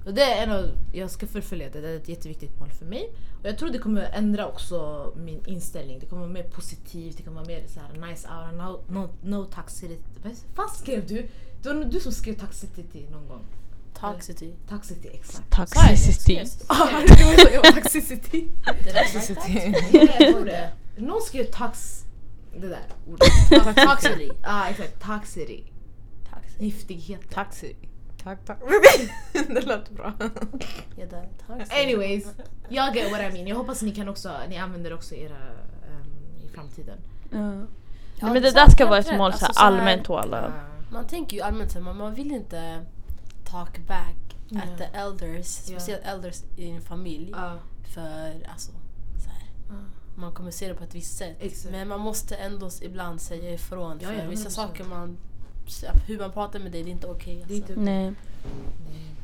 [0.05, 2.87] Och det är en av, jag ska förfölja det, det är ett jätteviktigt mål för
[2.87, 3.13] mig.
[3.43, 5.99] Och jag tror det kommer ändra också min inställning.
[5.99, 9.11] Det kommer vara mer positivt, det kommer vara mer så här nice aura, no, no,
[9.23, 10.03] no toxicity.
[10.23, 11.29] Vad fan skrev du?
[11.63, 13.45] Det var du som skrev toxicity någon gång.
[13.95, 14.53] Toxicity.
[14.69, 15.51] Toxicity, exakt.
[15.51, 16.41] Toxicity.
[16.67, 16.87] Ah,
[17.75, 18.49] toxicity.
[18.65, 19.75] Toxicity.
[20.97, 22.05] Någon skrev tax...
[22.57, 23.29] Det där ordet.
[23.89, 24.31] Toxicity.
[24.43, 25.63] Ja exakt, toxicity.
[26.31, 26.65] Toxicity.
[26.65, 27.31] Giftighet.
[27.31, 27.77] Taxi.
[28.23, 28.59] Tack, tack.
[29.33, 30.13] det låter bra.
[30.97, 31.29] Ja, där.
[31.47, 31.83] Toxicity.
[31.83, 32.25] Anyways,
[32.69, 33.47] jag get what I mean.
[33.47, 36.99] Jag hoppas ni kan också, ni använder också era um, i framtiden.
[37.31, 37.39] Ja.
[37.39, 39.67] Ja, Nej, men det det är där ska vara ett mål så Alltså, så här-
[39.67, 40.47] allmänt och alla.
[40.47, 40.53] Uh,
[40.93, 42.85] Man tänker ju allmänt såhär, man, man vill inte
[43.45, 44.17] talk back
[44.49, 44.61] Ja.
[44.61, 45.79] at the elders, Ja.
[45.79, 47.33] speciellt elders i en familj.
[47.33, 47.55] uh,
[47.95, 48.71] För alltså,
[49.25, 49.83] så här, uh.
[50.15, 51.37] man kommer se det på ett visst sätt.
[51.41, 51.73] Exakt.
[51.73, 53.99] Men man måste ändå ibland säga ifrån.
[54.03, 54.51] Ja, för ja, vissa 100%.
[54.53, 55.17] saker man,
[56.07, 57.35] hur man pratar med dig, det är inte okej.
[57.49, 57.73] Det är alltså.
[57.73, 57.85] inte okej.
[57.85, 58.13] Nej.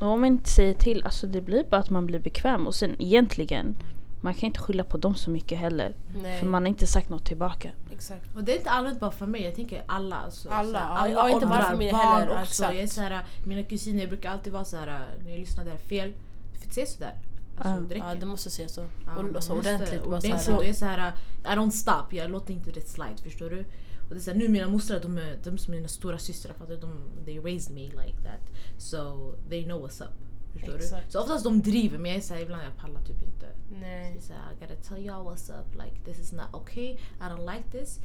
[0.01, 2.75] Och om man inte säger till, alltså det blir bara att man blir bekväm och
[2.75, 3.77] sen egentligen
[4.21, 5.95] man kan inte skylla på dem så mycket heller.
[6.23, 6.39] Nej.
[6.41, 7.71] För man har inte sagt något tillbaka.
[7.93, 8.37] Exakt.
[8.37, 10.17] Och det är inte allmänt bara för mig, jag tänker alla.
[10.17, 12.43] Alltså, Alla, här, ja, ja, inte bara åldrar, för mig barn heller, också.
[12.43, 12.75] exakt.
[12.75, 14.87] Jag är så här, mina kusiner brukar alltid vara så här
[15.25, 16.13] när jag lyssnar där fel.
[16.53, 17.15] Du får inte säga sådär.
[17.59, 18.05] Alltså, Ja.
[18.15, 18.81] det det måste se så.
[18.81, 20.01] Ja, och, alltså, måste- ordentligt.
[20.05, 20.41] Bara ordentligt.
[20.43, 21.13] så här, Och jag är så här,
[21.45, 23.65] I don't stop, jag låter inte det slide, förstår du?
[24.09, 26.19] Och det är så här, nu mina mostrar, de är, de är som mina stora
[26.19, 26.77] systrar, fattar?
[26.77, 26.91] De,
[27.25, 28.41] they raised me like that.
[28.79, 30.11] So they know what's up.
[30.53, 30.79] Förstår du?
[30.79, 31.13] Exakt.
[31.13, 33.47] Så oftast de driver, men jag är så här, ibland jag pallar typ inte.
[33.81, 34.17] Nej.
[34.21, 37.55] Så här, I gotta tell y'all what's up, like this is not okay, I don't
[37.57, 38.01] like this.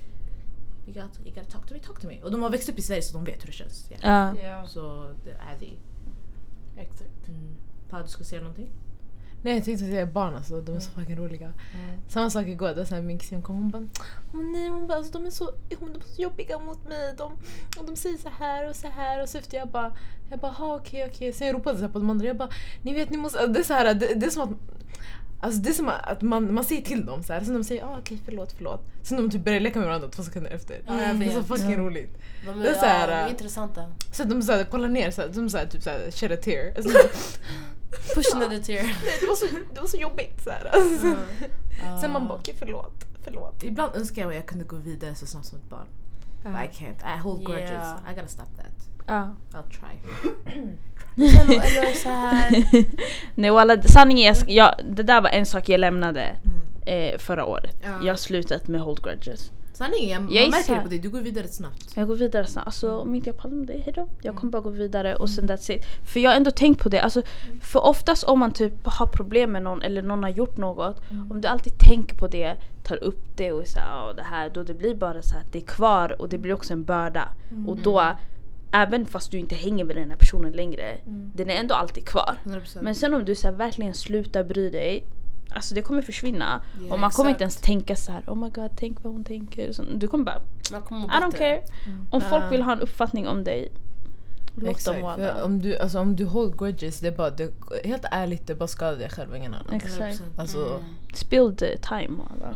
[0.88, 2.22] You got, you gotta talk to me, talk to me.
[2.24, 3.88] Och de har växt upp i Sverige så de vet hur det känns.
[3.90, 3.98] Ja.
[4.02, 4.36] Ja.
[4.44, 5.78] Ja, Så det är det.
[6.82, 7.28] exakt.
[7.28, 7.56] Mm.
[7.90, 8.70] Pa, du ska säga någonting?
[9.41, 11.54] Nej jag jag är barn alltså, de är så fucking roliga.
[12.08, 13.88] Samma sak igår, det var så här, min kusin kom hon bara
[14.34, 17.13] Åh nej, hon bara, alltså, de, är så, de är så jobbiga mot mig.
[17.17, 17.32] De,
[17.80, 19.95] och de säger så här och så här och så efter jag bara
[20.30, 21.34] jag bara okej okej.
[21.34, 22.49] Sen jag ropade så här på de andra jag bara
[22.82, 24.58] ni vet ni måste, det är så här, det, det är som att
[25.43, 27.84] Alltså det är som att man, man säger till dem så här, sen de säger
[27.84, 28.82] ah, okej förlåt förlåt.
[29.04, 30.82] Sen de typ börjar leka med varandra två sekunder efter.
[30.88, 32.17] Jag det är så fucking roligt.
[32.45, 33.86] De Det är så här, ja, de är intressanta.
[34.12, 36.32] Så de så här, kollar ner så här, de så här, typ så här, shed
[36.32, 36.73] a tear.
[36.77, 36.97] Alltså,
[38.15, 38.84] Push another tear.
[39.21, 40.65] det, var så, det var så jobbigt så här.
[40.73, 41.08] Alltså.
[41.84, 41.97] Ja.
[42.01, 43.63] Sen man bara okej förlåt, förlåt.
[43.63, 45.88] Ibland önskar jag att jag kunde gå vidare så snabbt som ett barn.
[46.43, 47.15] But I can't.
[47.15, 47.71] I hold grudges.
[47.71, 48.12] Yeah.
[48.12, 48.89] I gotta stop that.
[49.08, 49.36] Ja.
[49.51, 49.95] I'll try.
[51.15, 52.65] Eller så här.
[53.36, 56.36] Nej walla, sanningen är, jag, det där var en sak jag lämnade
[56.86, 57.75] eh, förra året.
[57.84, 57.89] Ja.
[58.04, 59.51] Jag har slutat med hold grudges.
[59.82, 61.00] Sanningen, jag, Jag är märker det på dig.
[61.00, 61.91] Du går vidare snabbt.
[61.96, 62.67] Jag går vidare snabbt.
[62.67, 64.08] Alltså om inte jag pallar med dig, hejdå.
[64.22, 65.86] Jag kommer bara gå vidare och sen that's it.
[66.04, 67.00] För jag har ändå tänkt på det.
[67.00, 67.22] Alltså,
[67.62, 71.02] för oftast om man typ har problem med någon eller någon har gjort något.
[71.30, 74.50] Om du alltid tänker på det, tar upp det och säger ah, det här.
[74.50, 77.30] Då det blir bara så att det är kvar och det blir också en börda.
[77.67, 78.15] Och då,
[78.72, 80.98] även fast du inte hänger med den här personen längre.
[81.36, 82.38] Den är ändå alltid kvar.
[82.44, 82.78] 100%.
[82.82, 85.04] Men sen om du så här, verkligen slutar bry dig.
[85.54, 86.62] Alltså det kommer försvinna.
[86.88, 87.36] Ja, och man kommer exakt.
[87.36, 89.72] inte ens tänka så här: oh my god tänk vad hon tänker.
[89.72, 91.62] Så du kommer bara Man kommer I don't care.
[92.10, 93.72] Om folk vill ha en uppfattning om dig,
[94.56, 97.52] låt Exakt, dem vara om du, alltså, om du hold grudges, det är bara, det,
[97.84, 99.74] helt ärligt det bara skadar dig själv och ingen annan.
[99.74, 100.00] Exakt.
[100.00, 100.22] 100%.
[100.38, 100.84] Alltså, Mm.
[101.14, 102.56] Spilled time alla.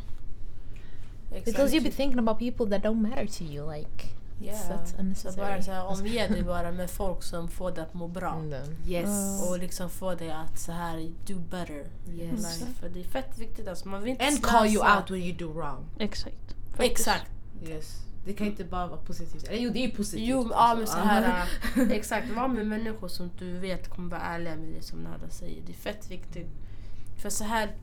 [1.32, 1.72] Exakt.
[1.96, 4.15] thinking about people that don't matter to you like.
[4.42, 4.86] Yeah.
[4.86, 5.36] Så unnecessary.
[5.36, 8.34] bara så här, omge dig bara med folk som får dig att må bra.
[8.34, 8.76] Mm.
[8.88, 9.44] Yes.
[9.50, 11.86] Och liksom få dig att så här do better.
[12.10, 12.60] Yes.
[12.60, 12.72] Life.
[12.80, 13.88] För det är fett viktigt alltså.
[13.88, 15.86] Man vill inte And call you out when you do wrong.
[16.00, 16.56] Exakt.
[16.80, 17.32] Exakt.
[17.68, 18.06] Yes.
[18.26, 19.48] Det kan inte bara vara positivt.
[19.48, 20.28] Eller jo, det är positivt.
[20.28, 21.48] Jo, ja men så här.
[21.76, 25.30] äh, exakt, var med människor som du vet kommer vara ärliga med dig som Nada
[25.30, 25.62] säger.
[25.66, 26.48] Det är fett viktigt.
[27.18, 27.76] För så här,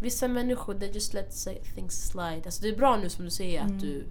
[0.00, 2.42] vissa människor they just let things slide.
[2.44, 4.06] Alltså det är bra nu som du säger att du,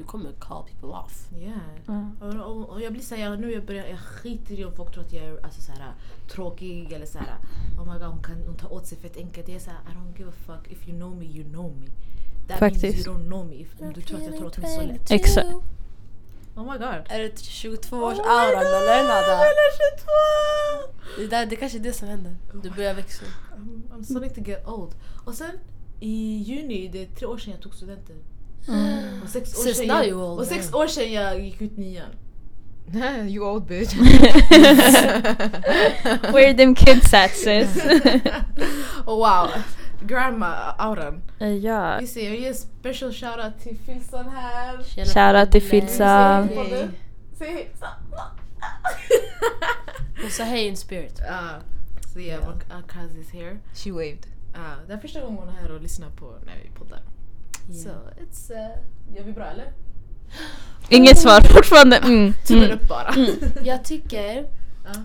[0.00, 1.28] du kommer call people off.
[1.38, 1.58] Yeah.
[1.86, 2.10] Ja.
[2.20, 5.04] Och, och, och jag blir såhär, nu jag börjar, jag skiter i om folk tror
[5.04, 5.92] att jag är alltså, såhär,
[6.32, 7.36] tråkig eller såhär,
[7.78, 9.46] oh my god hon kan hon tar åt sig fett enkelt.
[9.46, 10.72] Det är såhär, I don't give a fuck.
[10.72, 11.86] If you know me, you know me.
[12.48, 13.06] That means Faktiskt.
[13.06, 13.54] you don't know me.
[13.54, 15.10] If, om du tror att jag tar åt mig så lätt.
[15.10, 15.48] Exakt.
[16.56, 17.02] Oh my god.
[17.08, 19.34] Är det 22 års Oh eller Nada?
[19.50, 21.22] Eller 22!
[21.22, 22.36] Det, där, det kanske är det som händer.
[22.62, 23.24] Du börjar växa.
[23.24, 24.94] I'm, I'm starting to get old.
[25.24, 25.58] Och sen
[26.00, 28.16] i juni, det är tre år sedan jag tog studenten.
[29.22, 30.80] Och sex år sedan jag, och sex yeah.
[30.80, 32.08] år sedan jag gick ut nian.
[33.28, 33.94] you old bitch.
[36.32, 37.76] Where them kids at sis?
[39.06, 39.48] Oh wow,
[40.06, 41.22] grandma-auran.
[41.62, 41.98] ja.
[42.00, 44.78] Vi ser, jag ger special shoutout till Filsan här.
[45.04, 46.48] Shoutout till Filsa.
[47.38, 47.70] Säg hej.
[50.22, 51.20] Hon sa hej in spirit.
[51.20, 51.60] Ah,
[52.12, 53.56] Så yeah, vår our cousin is here.
[53.74, 54.26] She waved.
[54.54, 57.00] Ah, det är första gången hon är här och lyssnar på när vi poddar.
[57.68, 58.50] Så it's...
[58.50, 59.72] Uh, gör vi bra eller?
[60.88, 61.96] Inget svar fortfarande.
[61.96, 62.34] Mm.
[62.46, 62.78] Tummen Mm.
[62.78, 63.14] upp bara.
[63.64, 64.46] Jag tycker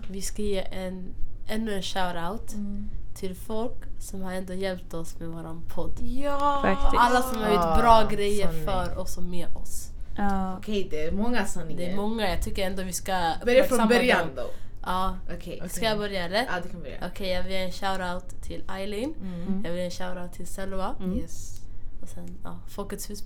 [0.09, 1.13] vi ska ge en,
[1.47, 2.89] ännu en shoutout Mm.
[3.15, 5.99] till folk som har ändå hjälpt oss med våran podd.
[6.01, 6.59] Ja!
[6.63, 7.01] Faktiskt.
[7.01, 8.65] Alla som har gjort Ah, bra grejer sanning.
[8.65, 9.89] för oss och med oss.
[10.17, 10.57] Ja.
[10.57, 11.77] Okej, det är många sanningar.
[11.79, 14.29] Det är många, jag tycker ändå vi ska Börja från början dem.
[14.35, 14.49] då.
[14.81, 15.15] Ja.
[15.35, 15.61] Okej.
[15.69, 16.37] Ska jag börja eller?
[16.45, 17.07] Ja, det kan göra.
[17.13, 19.13] Okej, jag vill ge en shoutout till Eileen.
[19.21, 19.61] Mm.
[19.65, 20.95] Jag vill ge en shoutout till Selva.
[21.17, 21.61] Yes.
[22.05, 23.23] Och sen ja, Folkets hus.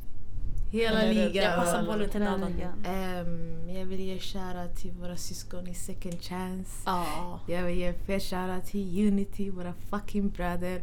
[0.72, 1.44] Hela ligan.
[1.44, 2.48] Jag passar bollen till Nada.
[2.86, 6.72] Ehm, jag vill ge shoutout till våra syskon i Second Chance.
[6.86, 7.40] Ja.
[7.48, 10.82] Jag vill ge en fet shoutout till Unity, våra fucking bröder.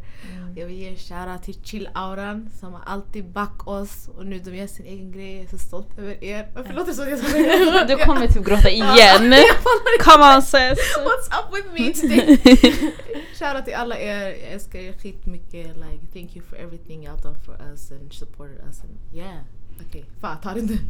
[0.55, 4.55] Jag vill ge shoutout till Chill Auran som har alltid back oss och nu de
[4.55, 5.35] gör sin egen grej.
[5.35, 6.49] Jag är så stolt över er.
[6.55, 8.87] Varför låter det som jag ska Du kommer typ gråta igen.
[9.99, 10.97] Come on sis.
[10.97, 12.37] What's up with me today?
[13.39, 14.21] Shoutout till alla er.
[14.21, 15.67] Jag älskar er skitmycket.
[15.77, 18.81] Like, thank you for everything y'all done for us and supported us.
[18.81, 19.37] And yeah.
[19.87, 20.73] Okej, fan ta det inte.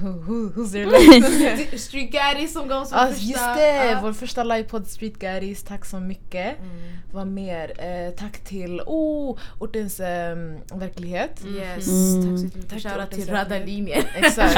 [0.00, 1.80] Who, who, who's there left?
[1.80, 3.24] Street Gaddy som gav oss vår Ah, första...
[3.24, 3.90] just det!
[3.90, 3.98] Ja.
[4.02, 6.58] Vår första livepodd Street Gaddies, tack så mycket.
[6.60, 6.70] Mm.
[7.12, 7.72] Vad mer?
[7.78, 11.40] Eh, tack till oh, ortens ehm, verklighet.
[11.56, 12.22] Yes, Mm.
[12.22, 12.70] tack så mycket.
[12.70, 14.04] Tack till Shoutout till Ortens röda linjen.
[14.14, 14.56] Exakt.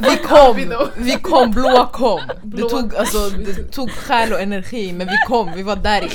[0.00, 0.56] Vi kom!
[0.96, 2.20] vi kom, blåa kom.
[2.42, 6.12] Det tog, alltså, det tog själ och energi men vi kom, vi var där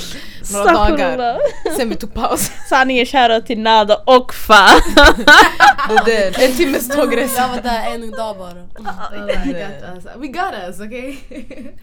[0.54, 1.40] några dagar.
[1.78, 2.52] Sen vi tog paus.
[2.70, 4.68] Sanningen shoutout till Nada och Fa.
[6.06, 6.46] Det är det.
[6.46, 7.42] En timmes tågresa.
[7.42, 8.50] Jag var där en dag bara.
[9.10, 10.06] Oh, we got us.
[10.18, 11.18] We got us, okay?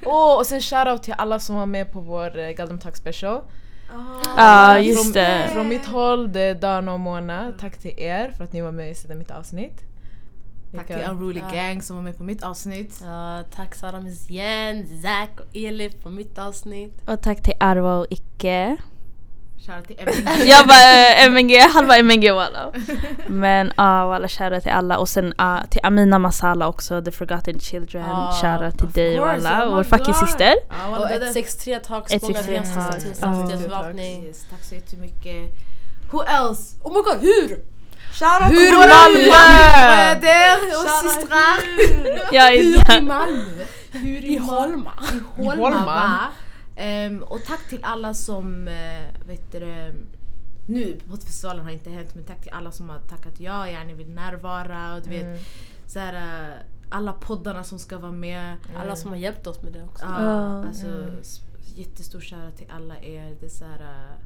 [0.05, 3.41] Oh, och sen shoutout till alla som var med på vår eh, Galdem Talk special.
[4.37, 5.51] Ja just från, det.
[5.53, 7.53] Från mitt håll, det är Dana och Mona.
[7.61, 9.83] Tack till er för att ni var med i mitt avsnitt.
[10.77, 10.97] Tack till?
[11.11, 11.55] Unruly Ja.
[11.55, 13.01] Gang som var med på mitt avsnitt.
[13.05, 17.03] Ja, tack Sara Miss Jen, Zack och Elif på mitt avsnitt.
[17.09, 18.77] Och tack till Arva och Icke.
[19.67, 20.47] Shoutout till Emily.
[20.51, 22.73] Jag bara eh, MNG, halva MNG walla.
[23.27, 27.11] Men ja uh, walla shoutout till alla och sen ah, till Amina Masala också, The
[27.11, 28.05] Forgotten Children.
[28.11, 30.55] Ah, shoutout till dig course, walla, oh vår fucking syster.
[30.69, 33.03] Ja, Och walla, det där- 163 Talks, 163 många hemska Talks.
[33.05, 33.15] till Ja.
[33.17, 34.25] samhällsbevakning.
[34.25, 35.51] Yes, tack så jättemycket.
[36.11, 36.77] Who else?
[36.83, 37.59] Oh my god, hur?
[38.13, 39.19] Shoutout Hur till våra Malmö?
[40.21, 41.57] bröder och Shoutout systrar.
[42.33, 43.65] Är Hur i Malmö?
[43.93, 44.93] Hur i Holma?
[45.39, 45.85] I Holma Holma.
[45.87, 46.21] va?
[46.77, 49.95] Ehm, och tack till alla som, uh, vet du, det,
[50.69, 53.93] nu på festivalen har inte hänt men tack till alla som har tackat ja, gärna
[53.93, 55.41] vill närvara och du vet
[55.87, 56.55] så här, eh,
[56.91, 58.57] alla poddarna som ska vara med.
[58.83, 60.05] Alla som har hjälpt oss med det också.
[60.05, 60.67] Ja, Ja.
[60.67, 60.87] alltså,
[61.21, 61.41] s-
[61.75, 63.37] jättestor shoutout till alla er.
[63.41, 64.17] Det är så här, eh,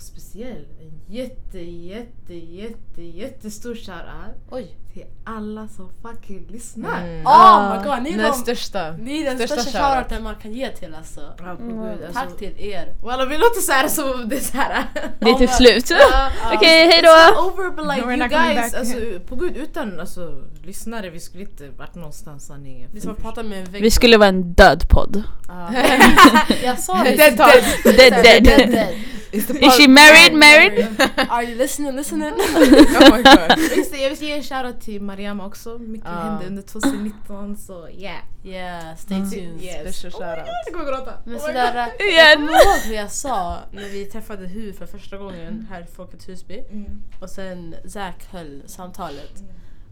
[0.00, 4.76] och speciellt en jätte, jätte, jätte, jättestor shoutout Oj.
[4.92, 7.02] till alla som fucking lyssnar.
[7.02, 7.26] Mm.
[7.26, 8.92] Oh my god, ni är, Den de, största.
[8.92, 9.94] ni är den största största shoutout.
[9.96, 11.20] shoutouten man kan ge till alltså.
[11.40, 11.58] Mm.
[11.58, 12.38] gud, Tack alltså.
[12.38, 12.94] till er.
[13.02, 14.86] Walla vi låter såhär som om det är såhär...
[15.20, 15.90] Det är typ slut.
[16.54, 17.40] Okej, hejdå!
[17.40, 18.96] over but like We're you guys, alltså,
[19.28, 22.90] på gud utan alltså, lyssnare vi skulle inte varit någonstans sanningen.
[22.92, 23.82] Vi som pratar med en vägg.
[23.82, 25.22] Vi skulle vara en död podd.
[25.48, 25.74] Ja.
[26.64, 27.16] Jag sa det.
[27.16, 27.36] Dead.
[27.36, 28.44] Dead dead.
[28.44, 28.88] Dead, dead.
[29.32, 30.86] Is the Is she married married?
[31.30, 32.32] Are you listening, listening?
[32.34, 33.58] oh my god.
[34.00, 35.78] Jag vill ge en shoutout till Mariam också.
[35.78, 36.20] Mycket Ja.
[36.20, 38.18] hände under 2019 så yeah.
[38.44, 39.62] Yeah, stay tuned.
[39.62, 39.96] Yes.
[39.96, 40.46] Största shoutout.
[40.66, 41.12] Jag kommer gråta.
[41.24, 42.06] Men Oh my sådär, God.
[42.16, 45.86] jag kommer ihåg hur jag sa när vi träffade Hu för första gången här i
[45.96, 47.02] Folkets Husby Mm.
[47.20, 49.42] och sen Zack höll samtalet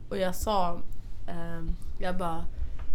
[0.09, 0.81] och jag sa,
[1.29, 1.71] ehm,
[2.01, 2.45] jag bara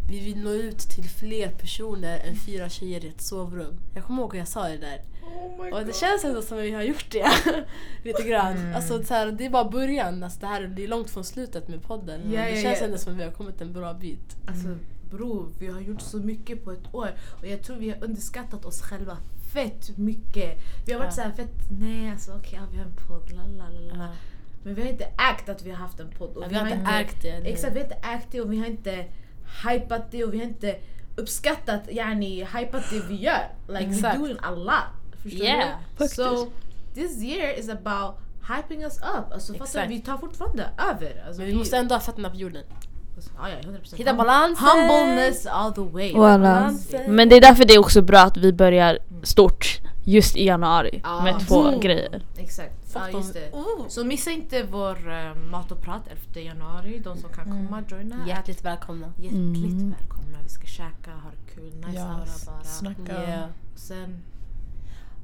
[0.10, 3.80] vi vill nå ut till fler personer än fyra tjejer i ett sovrum.
[3.94, 5.02] Jag kommer ihåg hur jag sa det där.
[5.26, 7.28] Oh Och det känns ändå som att vi har gjort det.
[8.04, 8.58] Lite grann.
[8.58, 8.76] Mm.
[8.76, 10.24] Alltså, så här, det är bara början.
[10.24, 12.22] Alltså, det, här, det är långt från slutet med podden.
[12.22, 12.86] Men Ja, det ja, känns ja.
[12.86, 14.36] ändå som att vi har kommit en bra bit.
[14.48, 14.68] Alltså
[15.12, 17.10] bror, vi har gjort så mycket på ett år
[17.42, 19.18] och jag tror vi har underskattat oss själva
[19.54, 20.58] fett mycket.
[20.86, 21.16] Vi har varit Ja.
[21.16, 23.44] så här fett, nej alltså okej ja, vi har en podd, la
[23.96, 24.08] la.
[24.64, 26.38] Men vi har inte ägt att vi har haft en podd.
[26.38, 27.30] Och Ja, vi har inte ägt det.
[27.30, 29.06] eller- Exakt, vi har inte ägt det och vi har inte
[29.70, 30.76] hypat det och vi har inte
[31.16, 33.48] uppskattat, yani hypat det vi gör.
[33.68, 34.16] Like Exakt.
[34.16, 35.03] we're doing a lot.
[35.24, 35.70] Förstår Yeah.
[35.98, 36.08] du?
[36.08, 36.48] So
[36.94, 38.16] this year is about
[38.50, 39.34] hyping us up.
[39.34, 39.88] Alltså fattar?
[39.88, 41.24] Vi tar fortfarande över.
[41.28, 42.64] Alltså, Men vi måste ändå ha fötterna på jorden.
[43.38, 43.96] Ja, ja, 100%.
[43.98, 44.68] Hitta balansen!
[44.68, 46.14] Humbleness all the way.
[46.14, 46.78] Voilà.
[47.08, 51.02] Men det är därför det är också bra att vi börjar stort just i januari
[51.04, 51.24] Ja.
[51.24, 51.80] med två Mm.
[51.80, 52.26] grejer.
[52.38, 53.50] Exakt, ja, just det.
[53.52, 53.88] Oh.
[53.88, 56.02] Så missa inte vår uh, mat och prat
[56.36, 57.02] 11 januari.
[57.04, 58.16] De som kan komma, joina.
[58.28, 59.08] Hjärtligt välkomna.
[59.18, 59.34] Hjärtligt
[59.72, 59.96] Mm.
[60.00, 60.38] välkomna.
[60.44, 62.64] Vi ska käka, ha det kul, nice aura bara.
[62.64, 63.24] snacka.
[63.28, 63.46] Yeah.
[63.76, 64.24] Sen,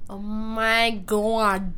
[0.10, 1.78] Oh my god!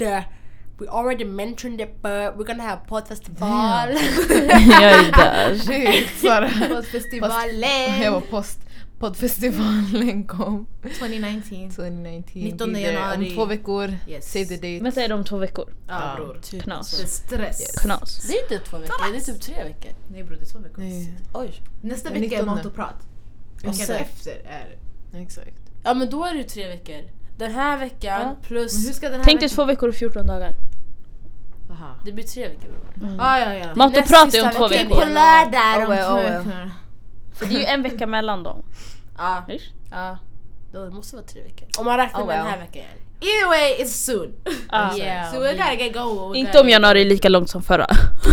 [0.79, 3.89] We already mentioned it but we're gonna have poddfestival.
[3.89, 5.55] jag är där.
[5.55, 6.49] Shit, Sara.
[6.69, 8.59] poddfestivalen Jag var post
[8.99, 10.67] poddfestivalen kom
[10.97, 11.69] 2019.
[11.69, 12.41] 2019.
[12.41, 13.29] 19 Blir det januari.
[13.29, 13.93] Om två veckor.
[14.07, 14.31] Yes.
[14.31, 14.83] Save the date.
[14.83, 15.73] Vänta är det om två veckor?
[15.87, 16.39] Ja bror.
[16.41, 16.97] typ Knas.
[16.97, 17.81] Det är stress.
[17.81, 18.27] Knas.
[18.27, 19.91] Det är inte två veckor, det är typ tre veckor.
[20.11, 20.81] Nej bror, det är två veckor.
[20.81, 21.61] Nej, Oj.
[21.81, 22.45] Nästa vecka är 19.
[22.45, 23.07] mat och prat.
[23.55, 24.77] Veckan efter är...
[25.21, 25.57] exakt.
[25.83, 27.20] Ja men då är det tre veckor.
[27.41, 28.35] Den här veckan Ja.
[28.47, 28.87] Plus...
[28.87, 30.55] hur ska den här Tänk dig två veckor och 14 dagar.
[31.71, 31.95] Aha.
[32.05, 33.15] Det blir tre veckor bror.
[33.19, 33.75] Ah, ja, ja.
[33.75, 35.03] Mat och Näst prat är sista om två På veckor.
[35.03, 36.43] i lördag om Oh well, två oh well.
[36.43, 36.71] veckor.
[37.33, 38.63] För det är ju en vecka mellan dem.
[39.17, 39.45] Ja.
[39.91, 40.17] Ja.
[40.71, 41.67] Då det måste vara tre veckor.
[41.79, 42.83] Om man räknar Oh med den här veckan.
[43.19, 44.33] Either way, it's soon.
[44.69, 44.95] Ah.
[44.97, 45.33] Yeah.
[45.33, 46.35] So we gotta get going.
[46.35, 47.87] Inte om januari är lika långt som förra.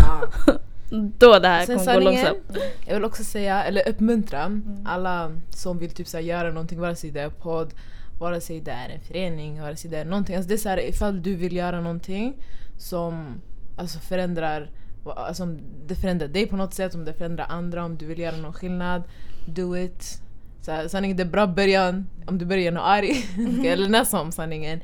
[0.08, 0.52] Ah.
[0.90, 2.38] Då det här Sen kommer gå långsamt.
[2.86, 6.96] jag vill också säga, eller uppmuntra alla som vill typ så här, göra någonting, vare
[6.96, 7.74] sig det är podd,
[8.18, 10.36] vare sig det är en förening, vare sig det är någonting.
[10.36, 12.36] Alltså det är så här, ifall du vill göra någonting
[12.76, 13.40] som
[13.76, 14.70] alltså förändrar,
[15.04, 18.18] alltså om det förändrar dig på något sätt, om det förändrar andra, om du vill
[18.18, 19.02] göra någon skillnad,
[19.46, 20.22] do it.
[20.62, 23.24] Så här, sanningen, det är bra början om du börjar i januari,
[23.66, 24.80] eller när som sanningen.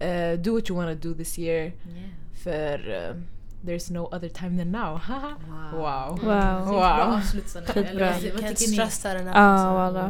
[0.00, 1.72] Eh, do what you wanna do this year, Yeah.
[2.44, 3.14] för eh,
[3.66, 4.96] there's no other time than now.
[4.98, 5.36] Haha.
[5.72, 5.80] Wow.
[5.80, 6.18] wow.
[6.18, 6.24] Wow.
[6.24, 7.14] Bra Wow.
[7.16, 7.68] avslutsande.
[7.72, 8.10] Skitbra.
[8.10, 8.56] Vad- tycker ni?
[8.56, 10.08] stress den här Ah,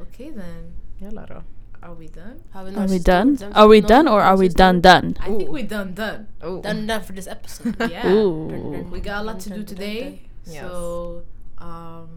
[0.00, 0.72] Okej then.
[0.98, 1.42] Jalla då.
[1.86, 2.34] Are we done?
[2.52, 3.30] Har vi Are några we sista done?
[3.32, 3.52] ord?
[3.54, 5.08] Are we Någon- done or are we done done?
[5.10, 6.26] I think we're done done.
[6.42, 6.62] Oh.
[6.62, 7.74] Done done for this episode.
[7.90, 8.12] Yeah.
[8.12, 8.86] Ooh.
[8.92, 10.20] We got a lot to do today.
[10.46, 10.60] Yes.
[10.62, 11.22] So,
[11.60, 12.08] um,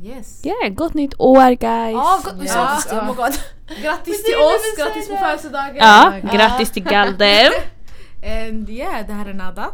[0.00, 0.42] yes.
[0.44, 1.92] Yeah, gott nytt år guys!
[1.94, 2.78] Ja, gott Ja.
[2.90, 2.96] det.
[2.96, 3.32] Oh my god.
[3.82, 5.76] Grattis We till oss, grattis på födelsedagen.
[5.76, 6.32] Ja, Ja.
[6.32, 7.52] grattis till Galden!
[8.24, 9.70] And yeah, det här är Nada.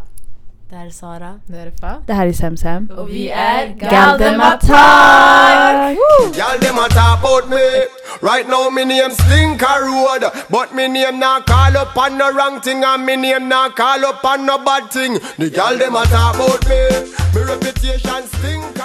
[0.70, 1.40] Det här är er Sara.
[1.46, 2.02] Det är er Fa.
[2.06, 2.90] Det här är er Semsem.
[2.98, 4.68] Och vi är Galdematak!
[6.38, 7.86] Y'all them a talk about me.
[8.20, 12.60] Right now me name Slinker Road, but me name not call up on no wrong
[12.60, 15.14] thing, and me name not call up on no bad thing.
[15.38, 16.80] The y'all them a talk about me.
[17.34, 18.78] Me reputation stink